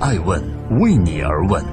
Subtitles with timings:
[0.00, 0.40] 爱问
[0.78, 1.64] 为你而问。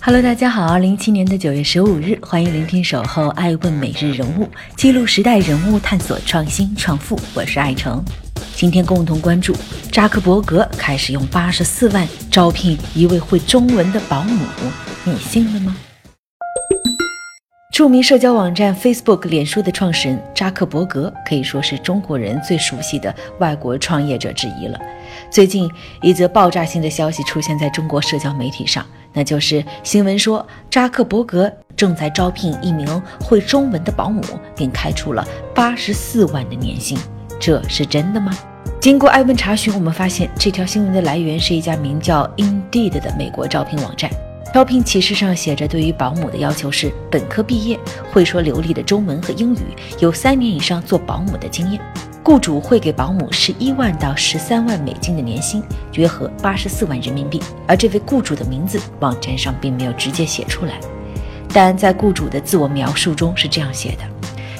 [0.00, 7.20] Hello，大家好，二零一七年的九月十五日，欢迎聆听《守候爱问每日人物》，记录时代人物，探索创新创富。
[7.34, 8.02] 我是爱成，
[8.54, 9.54] 今天共同关注
[9.92, 14.46] 扎克伯格开始用八十四万招聘一位会中文的保姆，
[15.04, 15.76] 你信了吗？
[17.74, 24.78] 著名社交网站 Facebook 脸书的创始人扎克伯格可以说是中国人最熟悉的外国创业者之一了。
[25.28, 25.68] 最近
[26.00, 32.86] 一则爆炸性的消息出现在中国社交媒体上，那就是新闻说扎克伯格正在招聘一名
[33.20, 34.22] 会中文的保姆，
[34.54, 36.96] 并开出了八十四万的年薪。
[37.40, 38.32] 这是真的吗？
[38.80, 44.08] 经过艾问查询，我们发现这条新闻的来源是一家名叫 Indeed 的美国招聘网站。
[44.54, 47.76] 招聘启事上写着，对于保姆的要求是本科毕业，
[48.12, 49.58] 会说流利的中文和英语，
[49.98, 51.80] 有三年以上做保姆的经验。
[52.22, 55.60] 雇主会给保姆十一万到十三万美金的年薪，
[55.94, 57.42] 约合八十四万人民币。
[57.66, 60.78] 而这位雇主的名字，网站上并没有直接写出来，
[61.52, 64.04] 但在雇主的自我描述中是这样写的。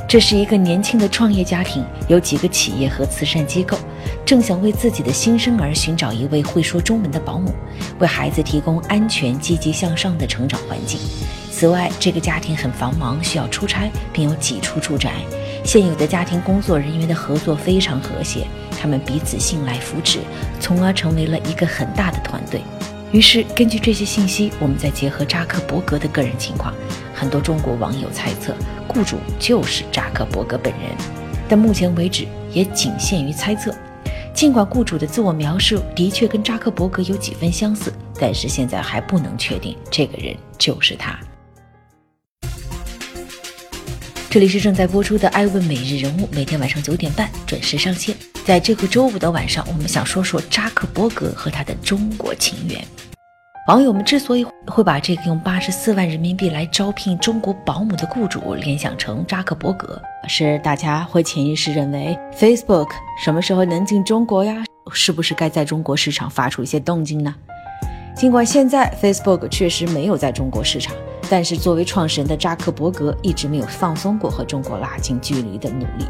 [0.09, 3.79] 这是一个年轻的创业家庭，有几个企业和慈善机构，
[4.25, 7.53] 正想为自己的新生儿寻找一位会说中文的保姆，
[7.99, 10.99] 为孩子提供安全、积极向上的成长环境。
[11.51, 15.13] 此外，这个家庭很繁忙，需要出差，并有几处住宅。
[15.63, 18.47] 现有的家庭工作人员的合作非常和谐，
[18.81, 20.21] 他们彼此信赖、扶持，
[20.59, 22.63] 从而成为了一个很大的团队。
[23.13, 26.75] 于是，根据这些信息，我们再结合扎克伯格的个人情况，
[27.15, 28.55] 很多中国网友猜测，
[28.89, 30.83] 雇主就是扎克伯格本人。
[31.47, 33.73] 但目前为止，也仅限于猜测。
[34.35, 41.17] 尽管雇主的自我描述的确跟扎克伯格有几分相似，但是现在还不能确定这个人就是他。
[44.29, 48.17] 这里是正在播出的《爱问每日人物》，每天晚上九点半准时上线。
[48.45, 52.85] 在这个周五的晚上，我们想说说扎克伯格和他的中国情缘。
[53.67, 59.99] 网友们之所以会把这个用八十四万人民币来招聘中国保姆的雇主联想成扎克伯格，
[60.29, 62.91] 是大家会潜意识认为 Facebook
[63.25, 64.63] 什么时候能进中国呀？
[64.93, 67.35] 是不是该在中国市场发出一些动静呢？
[68.15, 70.95] 尽管现在 Facebook 确实没有在中国市场。
[71.31, 76.07] 但是，作为创始人的扎克伯格一直没有放松过和中国拉近距离的努力。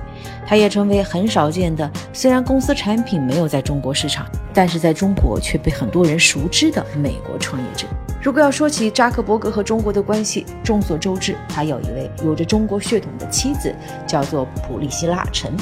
[0.47, 7.87] 他也成为很少见的，虽然公司产品没有在中国市场，但是在中国却被很多人熟知的美国创业者。
[8.23, 13.75] 如果要说起扎克伯格和中国的关系，众所周知，他有一位有着中国血统的妻子，
[14.07, 15.53] 叫做普利希拉·陈。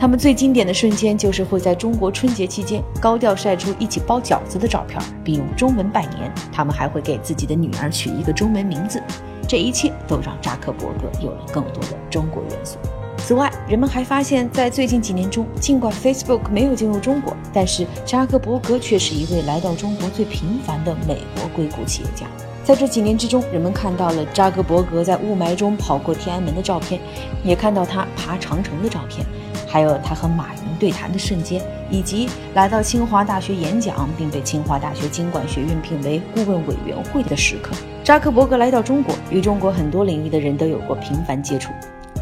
[0.00, 6.32] 他们最经典的瞬间就是会在中国春节期间高调晒出一起包饺子的照片，并用中文拜年。
[6.50, 8.98] 他们还会给自己的女儿取一个中文名字，
[9.46, 12.78] 这一切都让扎克伯格有了更多的中国元素。
[13.18, 22.24] 此外，人们还发现，在最近几年中，尽管 Facebook 没有进入中国，但是扎克伯格却是一位来到中国最频繁的美国硅谷企业家。
[22.64, 26.98] 在这几年之中，人们看到了扎克伯格在雾霾中跑过天安门的照片，
[27.44, 29.26] 也看到他爬长城的照片，
[29.70, 37.76] 还有他和马云对谈的瞬间，以及来到清华大学演讲并被清华大学经管学院聘为顾问委员会的时刻。
[38.02, 41.70] 扎克伯格来到中国，与中国很多领域的人都有过频繁接触，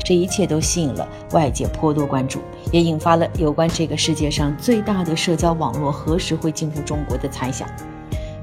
[0.04, 7.66] 这一切都吸引了外界颇多关注，也引发了有关这个世界上最大的社交网络何时会进入中国的猜想。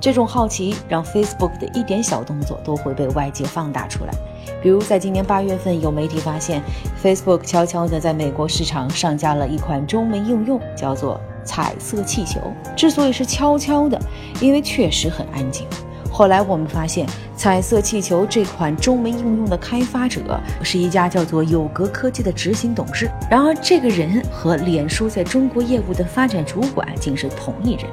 [0.01, 4.13] 这种好奇让 Facebook 的一点小动作都会被外界放大出来。
[4.61, 6.61] 比如，在今年八月份，有媒体发现
[7.03, 12.39] Facebook 悄悄地在美国市场上架了一款中文应用，叫做“彩色气球”。
[12.75, 13.99] 之所以是悄悄的，
[14.39, 15.67] 因为确实很安静。
[16.11, 23.11] 后来我们发现，“彩色气球”这款中文应用的开发者是一家叫做有格科技的执行董事。
[23.29, 27.85] 然而，这个人和脸书在中国业务的发展主管竟是同一人。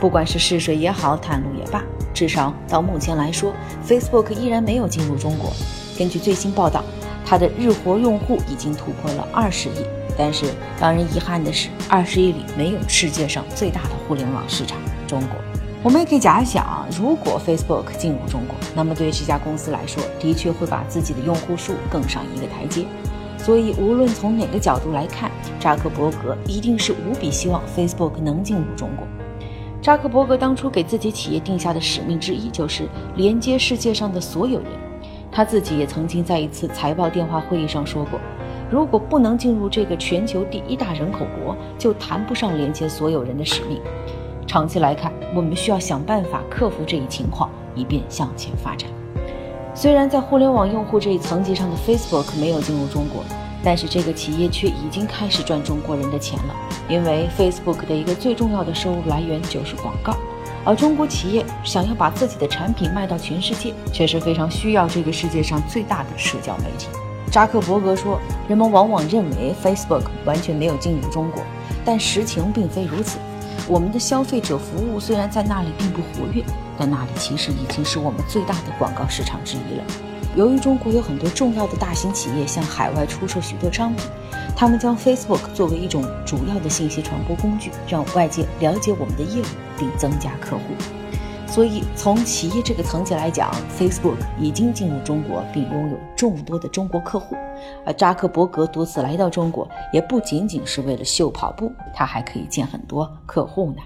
[0.00, 1.82] 不管是试水也好，探路也罢，
[2.12, 3.52] 至少到目前来说
[3.86, 5.52] ，Facebook 依然没有进入中国。
[5.98, 6.84] 根据最新报道，
[7.26, 9.84] 它的日活用户已经突破了二十亿。
[10.16, 10.46] 但是
[10.80, 15.30] 让人遗憾的是，二十亿里没有世界上最大的互联网市场——中国。
[15.82, 22.84] 我们也可以假想，如果 Facebook 进入中国，那么对这家公司来说，的确会把自己的用户数更上一个台阶。
[23.36, 25.30] 所以，无论从哪个角度来看，
[25.60, 29.06] 扎克伯格一定是无比希望 Facebook 能进入中国。
[29.80, 34.68] 扎克伯格当初给自己企业定下的使命之一，就是连接世界上的所有人。
[35.30, 38.18] 他自己也曾经在一次财报电话会议上说过，
[38.70, 43.80] 如果不能进入这个全球第一大人口国，就谈不上连接所有人的使命。
[44.46, 48.88] 长期来看，我们需要想办法克服这一情况，以便向前发展。
[49.74, 53.22] 虽然在互联网用户这一层级上的 Facebook 没有进入中国。
[53.60, 56.54] 但是这个企业却已经开始赚中国人的钱了，
[56.88, 60.14] 因为 Facebook 的一个最重要的收入来源就是广告，
[60.68, 66.88] 而中国企业想要把自己的产品卖到全世界，却是非常需要这个世界上最大的社交媒体。
[67.32, 71.42] 扎克伯格说：“人们往往认为 Facebook 完全没有进入中国，
[71.86, 73.18] 但实情并非如此。
[73.66, 76.44] 我们的消费者服务虽然在那里并不活跃，
[76.78, 79.84] 但那里其实已经是我们最大的广告市场之一了。
[80.36, 84.04] 由于中国有很多重要的大型企业向海外出售许多商品，
[84.54, 89.46] 他们将 Facebook 作为一种主要的信息传播工具，让外界了解我们的业务
[89.76, 90.62] 并增加客户。”
[91.48, 97.34] 所以，从企业这个层级来讲，Facebook 已经进入中国，并拥有众多的中国客户。
[97.86, 103.82] 而扎克伯格多次来到中国，也不仅仅是为了秀跑步，他还可以见很多客户呢。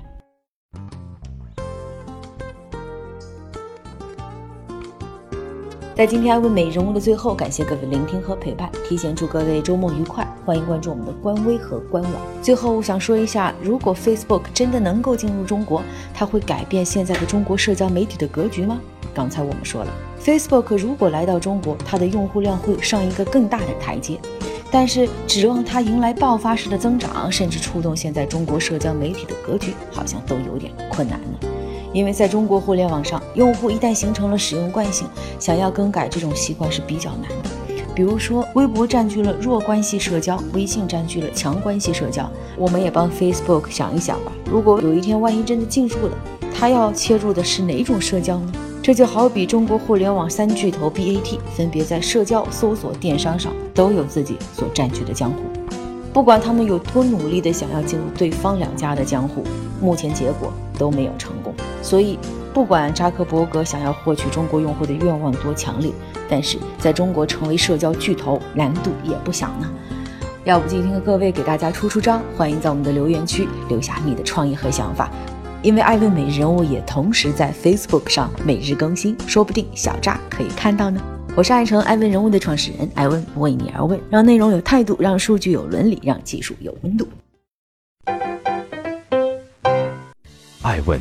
[5.95, 10.27] 在今天爱问美人物的最后，感谢各位聆听和陪伴，提前祝各位周末愉快。
[10.43, 12.13] 欢迎关注我们的官微和官网。
[12.41, 15.83] 最后，我想说一下，如果 Facebook 真的能够进入中国，
[16.15, 18.81] 它会改变现在的中国社交媒体的格局吗？
[19.13, 24.19] 刚才我们说了，Facebook 如果来到中国，它的用户量会上一个更大的台阶，
[24.71, 31.52] 但是指望它迎来爆发式的增长，甚至触动现在中国社交媒体的格局，好像都有点困难了。
[31.93, 35.07] 因为在中国互联网上，用户一旦形成了使用惯性，
[35.39, 37.51] 想要更改这种习惯是比较难的。
[37.95, 42.27] 比如说，微博占据了弱关系社交，微信占据了强关系社交。
[42.57, 46.17] 我们也帮 Facebook 想一想吧，如果有一天万一真的进入了，
[46.55, 48.53] 它要切入的是哪种社交呢？
[48.83, 55.37] 这就好比中国互联网三巨头 BAT，分别在社交、搜索、电商上都有自己所占据的江湖。
[56.15, 59.45] 不管他们有多努力的想要进入对方两家的江湖，
[59.81, 61.55] 目前结果都没有成功。
[61.83, 62.19] 所以，
[62.55, 65.93] 不管扎克伯格想要获取中国用户的愿望多强烈，
[66.29, 69.71] 但是在中国成为社交巨头难度也不小呢。
[70.45, 75.11] 要不今天各位给大家出出招，欢迎在我们的留言区留下你的创意和想法，
[75.63, 81.01] 因为艾问美人物也同时在 Facebook 上每日更新，说不定小扎可以看到呢。
[81.35, 87.09] 我是爱成艾问人物的创始人艾问，为你而问，让内容有态度，让数据有伦理，让技术有温度。
[90.63, 91.01] 爱问